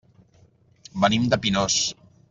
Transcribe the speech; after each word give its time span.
Venim 1.05 1.29
de 1.35 1.41
Pinós. 1.45 1.79